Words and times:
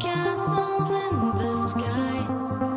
Castles 0.00 0.90
in 0.92 1.18
the 1.38 1.56
sky? 1.56 2.71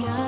Sky? 0.00 0.25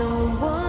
Don't 0.00 0.40
wanna 0.40 0.59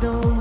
don't 0.00 0.37